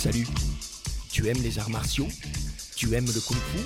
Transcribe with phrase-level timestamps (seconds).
[0.00, 0.26] Salut.
[1.12, 2.08] Tu aimes les arts martiaux?
[2.74, 3.58] Tu aimes le kung-fu?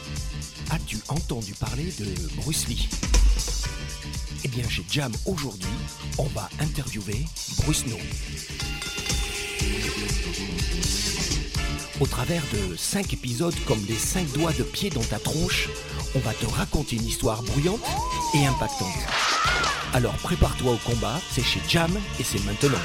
[0.68, 2.07] As-tu entendu parler de
[2.38, 2.88] Bruce Lee?
[4.43, 5.71] Eh bien, chez Jam aujourd'hui,
[6.19, 7.25] on va interviewer
[7.59, 7.97] Bruce No.
[12.00, 15.69] Au travers de 5 épisodes comme des 5 doigts de pied dans ta tronche,
[16.16, 17.87] on va te raconter une histoire bruyante
[18.35, 18.89] et impactante.
[19.93, 22.80] Alors prépare-toi au combat, c'est chez Jam et c'est maintenant.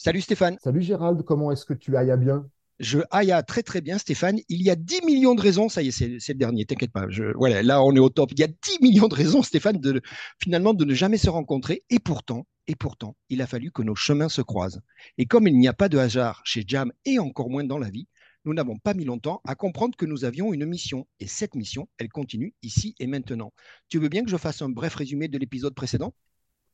[0.00, 0.56] Salut Stéphane.
[0.62, 2.48] Salut Gérald, comment est-ce que tu ailles à bien?
[2.78, 4.38] Je aille très très bien, Stéphane.
[4.48, 7.06] Il y a 10 millions de raisons, ça y est, c'est, le dernier, t'inquiète pas.
[7.08, 8.30] Je, voilà, là, on est au top.
[8.30, 10.00] Il y a 10 millions de raisons, Stéphane, de,
[10.40, 11.82] finalement, de ne jamais se rencontrer.
[11.90, 14.80] Et pourtant, et pourtant, il a fallu que nos chemins se croisent.
[15.18, 17.90] Et comme il n'y a pas de hasard chez Jam et encore moins dans la
[17.90, 18.06] vie,
[18.44, 21.08] nous n'avons pas mis longtemps à comprendre que nous avions une mission.
[21.18, 23.52] Et cette mission, elle continue ici et maintenant.
[23.88, 26.14] Tu veux bien que je fasse un bref résumé de l'épisode précédent?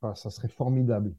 [0.02, 1.14] Ah, Ça serait formidable.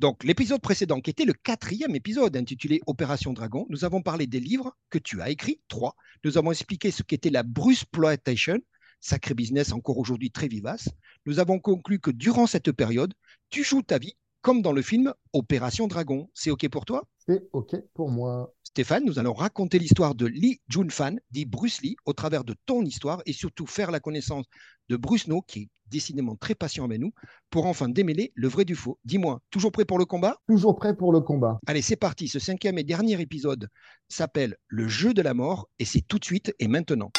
[0.00, 4.40] Donc, l'épisode précédent, qui était le quatrième épisode intitulé Opération Dragon, nous avons parlé des
[4.40, 5.94] livres que tu as écrits, trois.
[6.24, 8.58] Nous avons expliqué ce qu'était la Bruce Ploitation,
[8.98, 10.88] sacré business encore aujourd'hui très vivace.
[11.26, 13.12] Nous avons conclu que durant cette période,
[13.50, 16.28] tu joues ta vie comme dans le film Opération Dragon.
[16.34, 17.04] C'est OK pour toi?
[17.26, 18.54] C'est OK pour moi.
[18.64, 22.84] Stéphane, nous allons raconter l'histoire de Lee Jun-fan, dit Bruce Lee, au travers de ton
[22.84, 24.46] histoire et surtout faire la connaissance
[24.88, 27.12] de Bruce No, qui est décidément très patient avec nous,
[27.50, 28.98] pour enfin démêler le vrai du faux.
[29.04, 30.36] Dis-moi, toujours prêt pour le combat?
[30.48, 31.58] Toujours prêt pour le combat.
[31.66, 32.28] Allez, c'est parti.
[32.28, 33.68] Ce cinquième et dernier épisode
[34.08, 37.10] s'appelle Le jeu de la mort et c'est tout de suite et maintenant.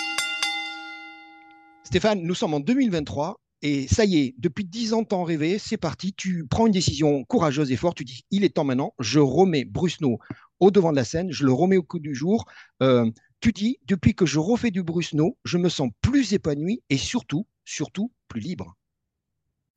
[1.84, 5.78] Stéphane, nous sommes en 2023 et ça y est, depuis dix ans, t'en rêvé, c'est
[5.78, 6.14] parti.
[6.14, 7.98] Tu prends une décision courageuse et forte.
[7.98, 8.94] Tu dis, il est temps maintenant.
[9.00, 10.20] Je remets Bruce No
[10.60, 11.32] au devant de la scène.
[11.32, 12.46] Je le remets au coup du jour.
[12.82, 16.82] Euh, tu dis, depuis que je refais du Bruce No, je me sens plus épanoui
[16.90, 18.76] et surtout, surtout plus libre.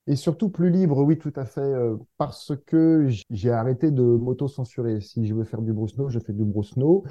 [0.07, 5.01] Et surtout plus libre, oui, tout à fait, euh, parce que j'ai arrêté de m'auto-censurer.
[5.01, 7.05] Si je veux faire du Bruce No, je fais du Bruce No.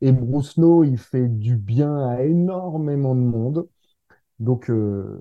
[0.00, 3.68] Et Bruce No, il fait du bien à énormément de monde.
[4.38, 5.20] Donc, euh,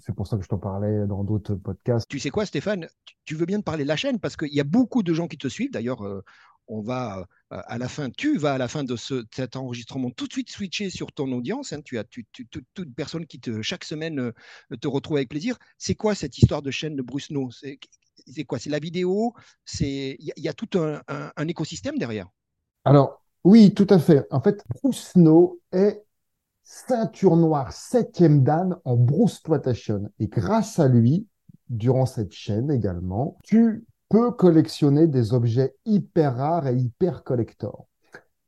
[0.00, 2.08] c'est pour ça que je t'en parlais dans d'autres podcasts.
[2.08, 2.86] Tu sais quoi, Stéphane?
[3.24, 4.18] Tu veux bien te parler de la chaîne?
[4.18, 5.70] Parce qu'il y a beaucoup de gens qui te suivent.
[5.70, 6.22] D'ailleurs, euh,
[6.68, 10.10] on va euh, à la fin, tu vas à la fin de ce, cet enregistrement
[10.10, 11.72] tout de suite switcher sur ton audience.
[11.72, 11.80] Hein.
[11.82, 14.32] tu as toute personne qui te, chaque semaine
[14.80, 15.56] te retrouve avec plaisir.
[15.78, 18.58] C'est quoi cette histoire de chaîne de Bruce No C'est quoi?
[18.58, 19.32] C'est la vidéo?
[19.64, 22.28] C'est il y, a tout un, un écosystème derrière.
[22.84, 24.26] Alors oui, tout à fait.
[24.30, 26.04] En fait, Bruce No est
[26.72, 30.08] ceinture noire septième dan en Bruce Exploitation.
[30.18, 31.26] Et grâce à lui,
[31.68, 37.86] durant cette chaîne également, tu peux collectionner des objets hyper rares et hyper collector.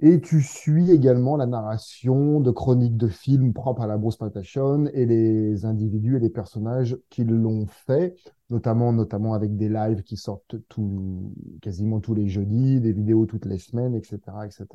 [0.01, 4.87] Et tu suis également la narration de chroniques de films propres à la Bruce Exploitation
[4.95, 8.17] et les individus et les personnages qui l'ont fait,
[8.49, 11.31] notamment, notamment avec des lives qui sortent tout,
[11.61, 14.67] quasiment tous les jeudis, des vidéos toutes les semaines, etc., etc.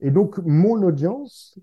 [0.00, 1.58] Et donc, mon audience,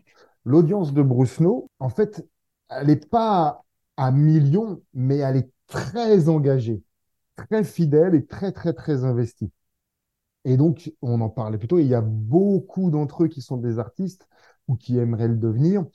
[0.45, 2.27] l'audience de Bruce No, en fait,
[2.69, 3.63] elle n'est pas
[3.97, 6.83] à millions, mais elle est très engagée,
[7.35, 9.51] très fidèle et très, très, très investie.
[10.45, 13.79] Et donc, on en parlait plutôt, il y a beaucoup d'entre eux qui sont des
[13.79, 14.27] artistes
[14.67, 15.85] ou qui aimeraient le devenir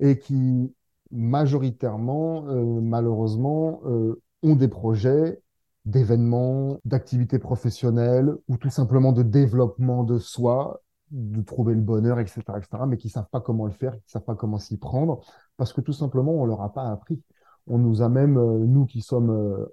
[0.00, 0.72] et qui,
[1.10, 5.40] majoritairement, euh, malheureusement, euh, ont des projets
[5.84, 12.40] d'événements, d'activités professionnelles ou tout simplement de développement de soi de trouver le bonheur, etc.,
[12.56, 15.20] etc., mais qui savent pas comment le faire, qui savent pas comment s'y prendre,
[15.56, 17.22] parce que tout simplement, on leur a pas appris.
[17.66, 19.66] On nous a même, euh, nous qui sommes euh,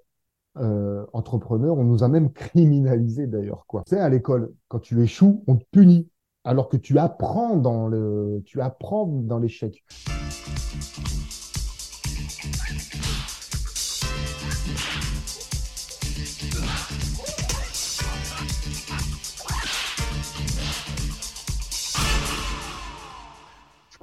[0.57, 3.83] euh, entrepreneurs, on nous a même criminalisé d'ailleurs, quoi.
[3.87, 6.09] Sais, à l'école, quand tu échoues, on te punit,
[6.43, 9.83] alors que tu apprends dans le, tu apprends dans l'échec.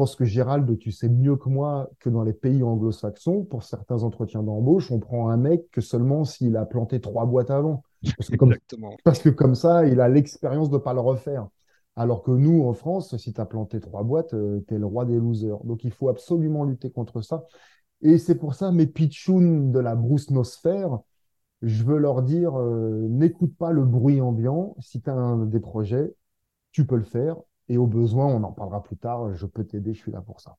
[0.01, 4.03] Pense que Gérald, tu sais mieux que moi que dans les pays anglo-saxons, pour certains
[4.03, 7.83] entretiens d'embauche, on prend un mec que seulement s'il a planté trois boîtes avant.
[8.17, 8.55] Parce que, comme,
[9.05, 11.49] parce que comme ça, il a l'expérience de ne pas le refaire.
[11.97, 14.87] Alors que nous, en France, si tu as planté trois boîtes, euh, tu es le
[14.87, 15.63] roi des losers.
[15.65, 17.45] Donc il faut absolument lutter contre ça.
[18.01, 21.01] Et c'est pour ça, mes pitchouns de la broussenosphère,
[21.61, 24.77] je veux leur dire, euh, n'écoute pas le bruit ambiant.
[24.79, 26.15] Si tu as des projets,
[26.73, 27.37] tu peux le faire.
[27.71, 30.41] Et au besoin, on en parlera plus tard, je peux t'aider, je suis là pour
[30.41, 30.57] ça.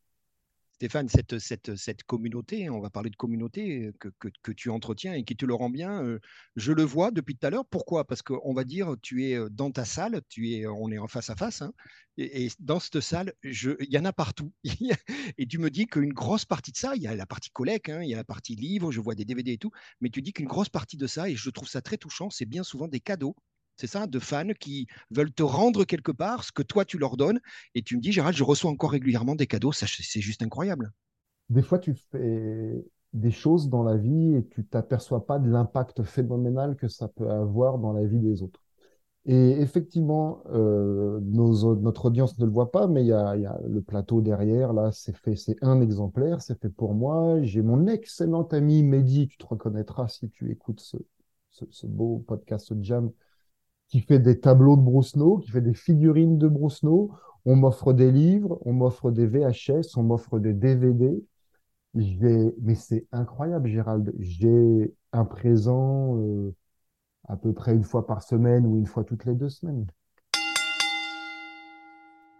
[0.75, 5.13] Stéphane, cette, cette, cette, communauté, on va parler de communauté que, que, que, tu entretiens
[5.13, 6.19] et qui te le rend bien, euh,
[6.55, 7.65] je le vois depuis tout à l'heure.
[7.65, 8.07] Pourquoi?
[8.07, 11.07] Parce qu'on va dire, tu es euh, dans ta salle, tu es, on est en
[11.07, 11.73] face à face, hein,
[12.17, 14.53] et, dans cette salle, il y en a partout.
[15.37, 17.89] et tu me dis qu'une grosse partie de ça, il y a la partie collecte,
[17.89, 20.21] hein, il y a la partie livre, je vois des DVD et tout, mais tu
[20.21, 22.87] dis qu'une grosse partie de ça, et je trouve ça très touchant, c'est bien souvent
[22.87, 23.35] des cadeaux
[23.77, 27.18] c'est ça, de fans qui veulent te rendre quelque part ce que toi tu leur
[27.18, 27.39] donnes.
[27.75, 30.91] Et tu me dis, Gérald, je reçois encore régulièrement des cadeaux, c'est juste incroyable.
[31.50, 36.03] Des fois, tu fais des choses dans la vie et tu t'aperçois pas de l'impact
[36.03, 38.62] phénoménal que ça peut avoir dans la vie des autres.
[39.25, 44.21] Et effectivement, euh, notre audience ne le voit pas, mais il y a, le plateau
[44.21, 47.39] derrière, là, c'est fait, c'est un exemplaire, c'est fait pour moi.
[47.44, 50.97] J'ai mon excellent ami Mehdi, tu te reconnaîtras si tu écoutes ce,
[51.51, 53.12] ce, beau podcast Jam,
[53.91, 57.11] qui fait des tableaux de Brousseau, qui fait des figurines de Brousseau.
[57.45, 61.21] On m'offre des livres, on m'offre des VHS, on m'offre des DVD.
[61.93, 64.13] Mais c'est incroyable, Gérald.
[64.17, 66.55] J'ai un présent euh,
[67.27, 69.85] à peu près une fois par semaine ou une fois toutes les deux semaines.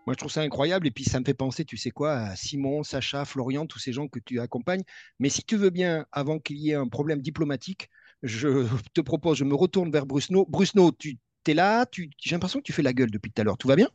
[0.08, 0.88] Moi, je trouve ça incroyable.
[0.88, 3.92] Et puis, ça me fait penser, tu sais quoi, à Simon, Sacha, Florian, tous ces
[3.92, 4.84] gens que tu accompagnes.
[5.20, 7.90] Mais si tu veux bien, avant qu'il y ait un problème diplomatique,
[8.24, 10.46] je te propose, je me retourne vers Brusno.
[10.48, 13.58] Brusno, tu es là, j'ai l'impression que tu fais la gueule depuis tout à l'heure.
[13.58, 13.88] Tout va bien?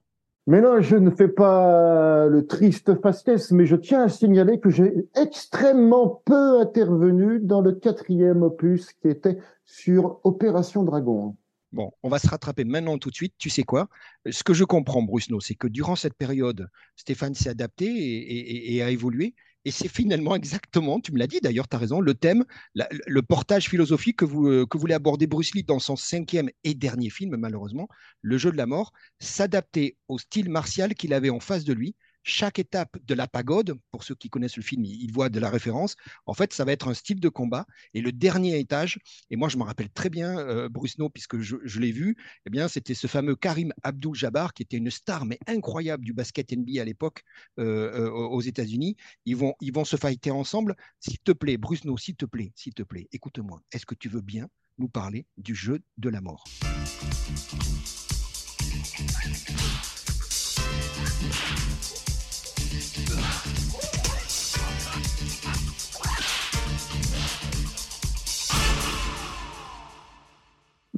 [0.48, 4.70] Mais non, je ne fais pas le triste fastesse, mais je tiens à signaler que
[4.70, 11.36] j'ai extrêmement peu intervenu dans le quatrième opus qui était sur Opération Dragon.
[11.72, 13.34] Bon, on va se rattraper maintenant tout de suite.
[13.38, 13.88] Tu sais quoi?
[14.30, 18.90] Ce que je comprends, Brusno, c'est que durant cette période, Stéphane s'est adapté et, a
[18.90, 19.34] évolué.
[19.66, 23.22] Et c'est finalement exactement, tu me l'as dit d'ailleurs, tu as raison, le thème, le
[23.22, 27.10] portage philosophique que, vous, euh, que voulait aborder Bruce Lee dans son cinquième et dernier
[27.10, 27.88] film, malheureusement,
[28.22, 31.96] Le jeu de la mort, s'adapter au style martial qu'il avait en face de lui,
[32.26, 35.48] chaque étape de la pagode, pour ceux qui connaissent le film, ils voient de la
[35.48, 35.94] référence.
[36.26, 37.66] En fait, ça va être un style de combat.
[37.94, 38.98] Et le dernier étage,
[39.30, 40.68] et moi je me rappelle très bien, euh,
[41.14, 45.24] puisque je, l'ai vu, eh bien, c'était ce fameux Karim Abdul-Jabbar, qui était une star,
[45.24, 47.22] mais incroyable du basket NBA à l'époque
[47.60, 48.96] euh, euh, aux États-Unis.
[49.24, 50.74] Ils vont, ils vont se fighter ensemble.
[50.98, 53.62] S'il te plaît, Brusno, s'il te plaît, s'il te plaît, écoute-moi.
[53.70, 56.44] Est-ce que tu veux bien nous parler du jeu de la mort?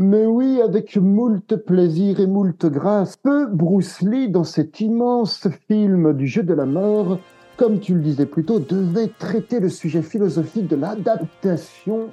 [0.08, 6.14] Mais oui, avec moult plaisir et moult grâce, peu Bruce Lee, dans cet immense film
[6.14, 7.18] du jeu de la mort,
[7.56, 12.08] comme tu le disais plus tôt, devait traiter le sujet philosophique de l'adaptation,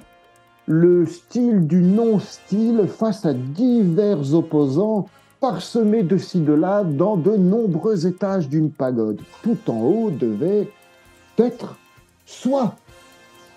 [0.66, 5.06] le style du non-style face à divers opposants
[5.40, 9.20] parsemés de ci de là dans de nombreux étages d'une pagode.
[9.42, 10.68] Tout en haut devait
[11.38, 11.76] être
[12.24, 12.74] soit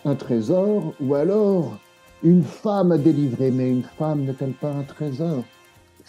[0.05, 1.77] un trésor ou alors
[2.23, 3.51] une femme à délivrer.
[3.51, 5.43] Mais une femme n'est-elle pas un trésor?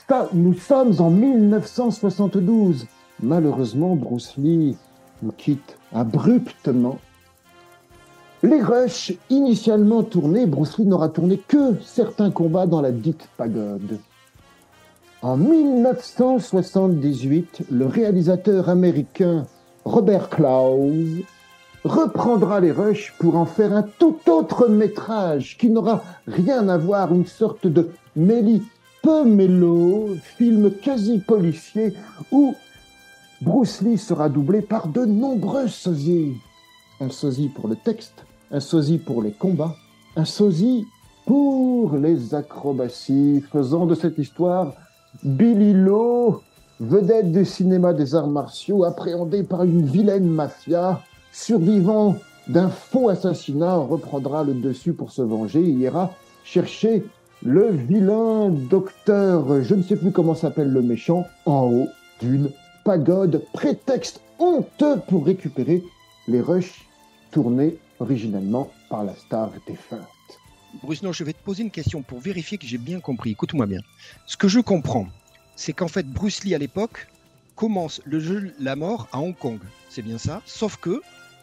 [0.08, 2.86] Ça, nous sommes en 1972.
[3.22, 4.76] Malheureusement, Bruce Lee
[5.22, 6.98] nous quitte abruptement.
[8.42, 13.98] Les rushs initialement tournés, Bruce Lee n'aura tourné que certains combats dans la dite pagode.
[15.22, 19.46] En 1978, le réalisateur américain
[19.84, 20.94] Robert Klaus
[21.84, 27.12] reprendra les rushs pour en faire un tout autre métrage qui n'aura rien à voir,
[27.12, 28.62] une sorte de Méli
[29.02, 30.08] Pomelo,
[30.38, 31.92] film quasi policier
[32.32, 32.54] où
[33.42, 36.32] Bruce Lee sera doublé par de nombreux sosies.
[36.98, 39.76] Un sosie pour le texte, un sosie pour les combats,
[40.16, 40.86] un sosie
[41.26, 44.72] pour les acrobaties, faisant de cette histoire
[45.22, 46.40] Billy Lowe,
[46.80, 52.16] vedette du cinéma des arts martiaux, appréhendé par une vilaine mafia, survivant
[52.48, 56.10] d'un faux assassinat, reprendra le dessus pour se venger Il ira
[56.42, 57.04] chercher
[57.42, 61.88] le vilain docteur, je ne sais plus comment s'appelle le méchant, en haut
[62.22, 62.48] d'une
[62.84, 65.82] pagode, prétexte honteux pour récupérer
[66.28, 66.88] les rushs
[67.30, 70.00] tournés originellement par la star défunte.
[70.82, 73.30] Bruce, non, je vais te poser une question pour vérifier que j'ai bien compris.
[73.30, 73.80] Écoute-moi bien.
[74.26, 75.08] Ce que je comprends,
[75.56, 77.08] c'est qu'en fait, Bruce Lee, à l'époque,
[77.56, 79.58] commence le jeu La Mort à Hong Kong.
[79.88, 80.42] C'est bien ça.
[80.46, 81.02] Sauf que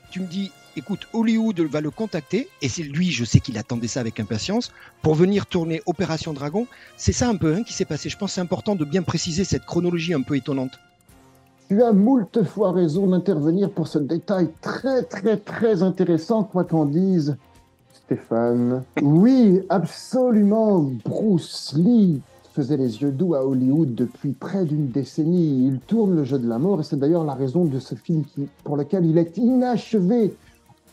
[0.09, 3.87] tu me dis, écoute, Hollywood va le contacter, et c'est lui, je sais qu'il attendait
[3.87, 6.65] ça avec impatience, pour venir tourner Opération Dragon.
[6.95, 8.09] C'est ça un peu hein, qui s'est passé.
[8.09, 10.79] Je pense c'est important de bien préciser cette chronologie un peu étonnante.
[11.67, 16.85] Tu as moult fois raison d'intervenir pour ce détail très très très intéressant, quoi qu'en
[16.85, 17.37] dise
[18.07, 18.83] Stéphane.
[19.01, 20.79] Oui, absolument.
[21.03, 22.21] Bruce Lee
[22.53, 25.67] faisait les yeux doux à Hollywood depuis près d'une décennie.
[25.67, 28.23] Il tourne le jeu de la mort et c'est d'ailleurs la raison de ce film
[28.63, 30.33] pour lequel il est inachevé.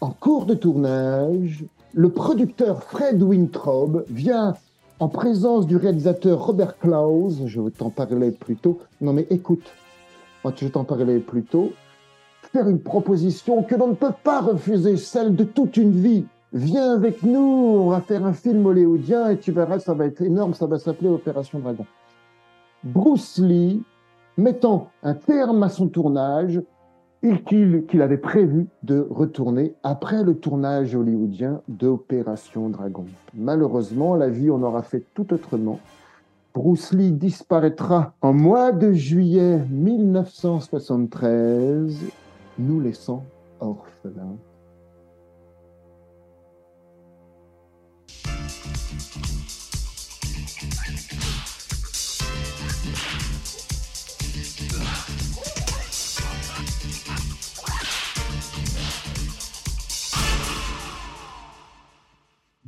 [0.01, 4.55] En cours de tournage, le producteur Fred Wintrob vient
[4.99, 8.81] en présence du réalisateur Robert Klaus, je t'en parler plus tôt.
[9.01, 9.71] Non mais écoute,
[10.43, 11.71] moi je t'en parler plus tôt,
[12.53, 16.93] faire une proposition que l'on ne peut pas refuser, celle de toute une vie viens
[16.93, 20.55] avec nous, on va faire un film hollywoodien et tu verras, ça va être énorme,
[20.55, 21.85] ça va s'appeler Opération Dragon.
[22.85, 23.83] Bruce Lee
[24.37, 26.63] mettant un terme à son tournage
[27.23, 33.07] et qu'il avait prévu de retourner après le tournage hollywoodien d'Opération Dragon.
[33.35, 35.81] Malheureusement, la vie en aura fait tout autrement.
[36.55, 41.97] Bruce Lee disparaîtra en mois de juillet 1973,
[42.59, 43.25] nous laissant
[43.59, 44.37] orphelins.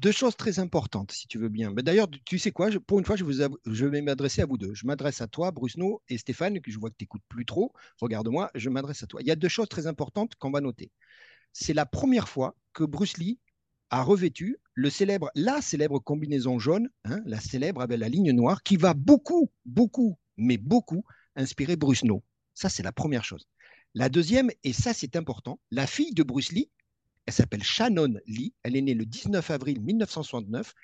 [0.07, 1.73] Deux choses très importantes, si tu veux bien.
[1.75, 3.25] Mais d'ailleurs, tu sais quoi, pour une fois, je,
[3.87, 4.73] vais m'adresser à vous deux.
[4.73, 7.73] Je m'adresse à toi, Brusno et Stéphane, que je vois que tu n'écoutes plus trop.
[8.01, 9.21] Regarde-moi, je m'adresse à toi.
[9.21, 10.93] Il y a deux choses très importantes qu'on va noter.
[11.53, 13.41] C'est la première fois que Bruce Lee
[13.91, 18.63] a revêtu le célèbre, la célèbre combinaison jaune, hein, la célèbre avec la ligne noire,
[18.63, 22.23] qui va beaucoup, beaucoup, mais beaucoup inspirer Brusno.
[22.55, 23.49] Ça, c'est la première chose.
[23.95, 26.71] La deuxième, et ça c'est important, la fille de Bruce Lee,
[27.27, 28.55] elle s'appelle Shannon Lee.
[28.63, 30.75] Elle est née le 19 avril 1969.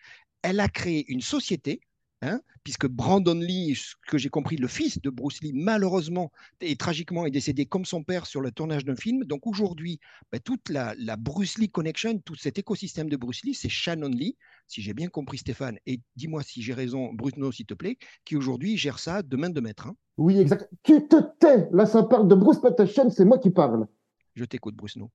[0.42, 1.80] Elle a créé une société,
[2.20, 6.74] hein, puisque Brandon Lee, ce que j'ai compris, le fils de Bruce Lee, malheureusement et
[6.74, 9.24] tragiquement est décédé comme son père sur le tournage d'un film.
[9.24, 10.00] Donc aujourd'hui,
[10.32, 14.36] ben, toute la, Bruce Lee connection, tout cet écosystème de Bruce Lee, c'est Shannon Lee,
[14.66, 18.36] si j'ai bien compris Stéphane, et dis-moi si j'ai raison, Bruno, s'il te plaît, qui
[18.36, 19.86] aujourd'hui gère ça de main de maître.
[19.86, 19.96] Hein.
[20.16, 20.68] Oui, exact.
[20.82, 23.86] Tu te tais Là, ça parle de Bruce Patterson, c'est moi qui parle.
[24.34, 25.10] Je t'écoute, Bruno.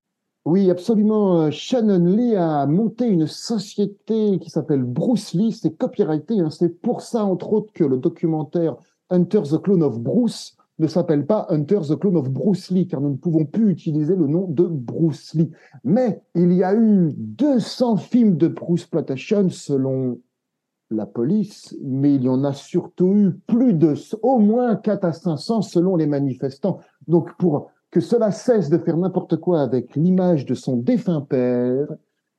[0.47, 1.41] Oui, absolument.
[1.41, 5.51] Euh, Shannon Lee a monté une société qui s'appelle Bruce Lee.
[5.51, 6.39] C'est copyrighté.
[6.39, 6.49] Hein.
[6.51, 8.77] C'est pour ça, entre autres, que le documentaire
[9.09, 13.01] Hunter the Clone of Bruce ne s'appelle pas Hunter the Clone of Bruce Lee, car
[13.01, 15.51] nous ne pouvons plus utiliser le nom de Bruce Lee.
[15.83, 20.17] Mais il y a eu 200 films de Bruce Plantation selon
[20.91, 25.11] la police, mais il y en a surtout eu plus de, au moins 4 à
[25.11, 26.79] 500 selon les manifestants.
[27.05, 31.87] Donc pour que cela cesse de faire n'importe quoi avec l'image de son défunt père,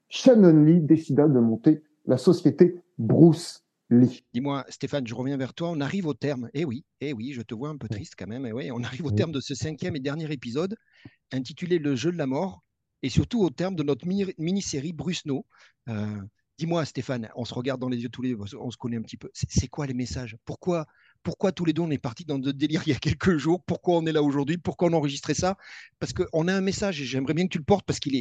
[0.09, 4.25] Shannon Lee décida de monter la société Bruce Lee.
[4.35, 5.71] Dis-moi, Stéphane, je reviens vers toi.
[5.71, 6.49] On arrive au terme.
[6.55, 8.47] Eh oui, eh oui, je te vois un peu triste quand même.
[8.47, 10.77] Eh oui, on arrive au terme de ce cinquième et dernier épisode
[11.33, 12.63] intitulé Le jeu de la mort
[13.03, 15.47] et surtout au terme de notre mini-série Brusno.
[15.89, 16.21] Euh,
[16.59, 19.03] dis-moi, Stéphane, on se regarde dans les yeux tous les deux, on se connaît un
[19.03, 19.31] petit peu.
[19.33, 20.37] C'est quoi les messages?
[20.45, 20.87] Pourquoi
[21.23, 23.61] pourquoi tous les deux on est partis dans de délire il y a quelques jours,
[23.67, 25.57] pourquoi on est là aujourd'hui, pourquoi on a enregistré ça,
[25.99, 28.13] parce qu'on a un message et j'aimerais bien que tu le portes parce qu'il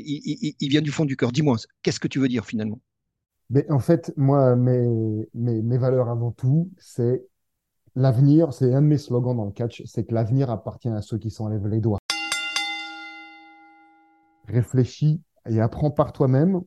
[0.60, 1.32] vient du fond du cœur.
[1.32, 2.80] Dis-moi, qu'est-ce que tu veux dire finalement?
[3.50, 7.24] Mais en fait, moi, mes, mes, valeurs avant tout, c'est
[7.96, 11.18] l'avenir, c'est un de mes slogans dans le catch, c'est que l'avenir appartient à ceux
[11.18, 12.00] qui s'enlèvent les doigts.
[14.48, 16.62] Réfléchis et apprends par toi-même.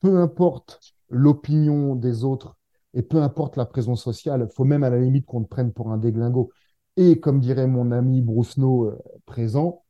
[0.00, 2.56] Peu importe l'opinion des autres
[2.94, 5.90] et peu importe la présence sociale, faut même à la limite qu'on te prenne pour
[5.92, 6.50] un déglingo.
[6.96, 9.84] Et comme dirait mon ami Brousseau euh, présent,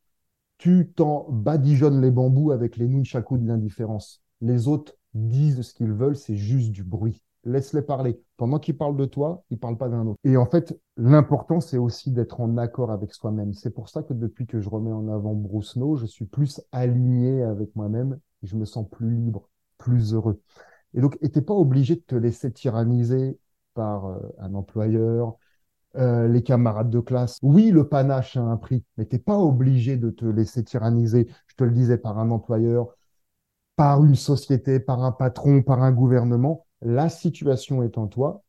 [0.57, 4.21] tu t'en badigeonnes les bambous avec les nunchakus de l'indifférence.
[4.41, 7.23] Les autres disent ce qu'ils veulent, c'est juste du bruit.
[7.45, 8.21] Laisse-les parler.
[8.35, 10.19] Pendant qu'ils parlent de toi, ils parlent pas d'un autre.
[10.25, 13.53] Et en fait, l'important, c'est aussi d'être en accord avec soi-même.
[13.53, 17.41] C'est pour ça que depuis que je remets en avant Brousseau, je suis plus aligné
[17.43, 18.19] avec moi-même.
[18.43, 20.39] Je me sens plus libre, plus heureux.
[20.93, 23.39] Et donc, tu pas obligé de te laisser tyranniser
[23.73, 25.37] par euh, un employeur,
[25.95, 27.39] euh, les camarades de classe.
[27.41, 31.55] Oui, le panache a un prix, mais tu pas obligé de te laisser tyranniser, je
[31.55, 32.95] te le disais, par un employeur,
[33.75, 36.67] par une société, par un patron, par un gouvernement.
[36.81, 38.43] La situation est en toi.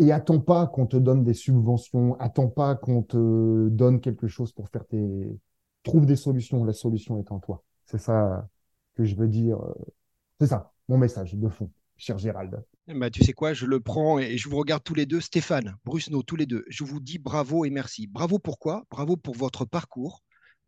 [0.00, 4.52] Et attends pas qu'on te donne des subventions, attends pas qu'on te donne quelque chose
[4.52, 5.38] pour faire tes...
[5.84, 7.62] Trouve des solutions, la solution est en toi.
[7.84, 8.48] C'est ça
[8.96, 9.58] que je veux dire.
[10.40, 12.62] C'est ça mon message de fond, cher Gérald.
[12.88, 15.76] Bah, tu sais quoi, je le prends et je vous regarde tous les deux, Stéphane,
[15.84, 16.64] Brusno, tous les deux.
[16.68, 18.06] Je vous dis bravo et merci.
[18.06, 20.22] Bravo pourquoi Bravo pour votre parcours,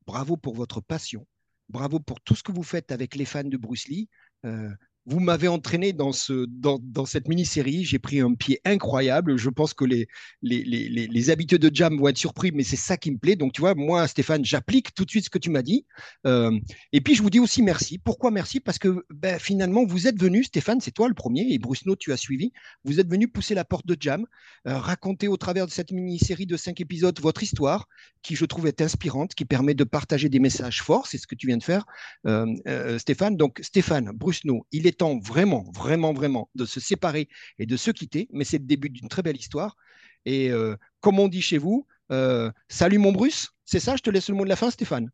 [0.07, 1.27] bravo pour votre passion,
[1.69, 4.09] bravo pour tout ce que vous faites avec les fans de Bruce Lee.
[4.47, 4.71] Euh,
[5.07, 7.85] vous m'avez entraîné dans, ce, dans, cette mini-série.
[7.85, 9.37] J'ai pris un pied incroyable.
[9.37, 10.09] Je pense que les,
[10.43, 13.37] les, habitués de Jam vont être surpris, mais c'est ça qui me plaît.
[13.37, 15.87] Donc, tu vois, moi, Stéphane, j'applique tout de suite ce que tu m'as dit.
[16.27, 16.59] Euh,
[16.93, 17.99] et puis, je vous dis aussi merci.
[17.99, 18.59] Pourquoi merci?
[18.59, 22.13] Parce que ben, finalement, vous êtes venu, Stéphane, c'est toi le premier, et Bruce tu
[22.13, 22.53] as suivi.
[22.85, 24.27] Vous êtes venu pousser la porte de Jam,
[24.67, 27.87] euh, raconter au travers de cette mini-série de cinq épisodes votre histoire,
[28.23, 31.07] qui je trouve est inspirante, qui permet de partager des messages forts.
[31.07, 31.85] C'est ce que tu viens de faire,
[32.27, 33.37] euh, Stéphane.
[33.37, 37.91] Donc, Stéphane, Bruce il est temps vraiment, vraiment, vraiment de se séparer et de se
[37.91, 39.77] quitter, mais c'est le début d'une très belle histoire.
[40.25, 44.11] Et euh, comme on dit chez vous, euh, salut mon Bruce, c'est ça, je te
[44.11, 45.11] laisse le mot de la fin, Stéphane?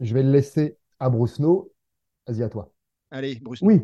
[0.00, 1.72] Je vais le laisser à Bruce-No.
[2.26, 2.72] Vas-y, à toi.
[3.10, 3.60] Allez, Bruce.
[3.62, 3.82] Oui.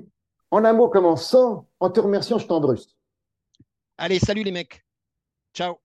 [0.50, 2.96] En un mot commençant, en te remerciant, je t'embrusse.
[3.96, 4.84] Allez, salut les mecs.
[5.54, 5.78] Ciao.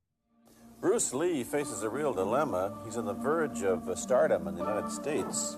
[0.82, 2.72] Bruce Lee faces a real dilemma.
[2.86, 5.58] He's on the verge of stardom in the United States.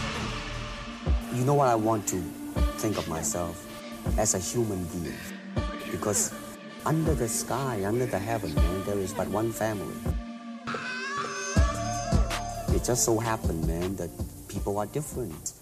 [1.33, 2.17] You know what I want to
[2.77, 3.65] think of myself
[4.17, 5.15] as a human being.
[5.89, 6.33] Because
[6.85, 9.95] under the sky, under the heaven, man, there is but one family.
[12.75, 14.09] It just so happened, man, that
[14.49, 15.53] people are different.